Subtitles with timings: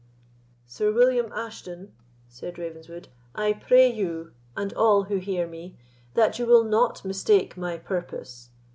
[0.65, 1.93] "Sir William Ashton,"
[2.27, 5.77] said Ravenswood, "I pray you, and all who hear me,
[6.15, 8.49] that you will not mistake my purpose.